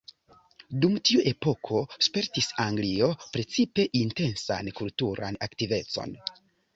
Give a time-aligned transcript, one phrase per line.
[0.83, 6.17] Dum tiu epoko spertis Anglio precipe intensan kulturan aktivecon.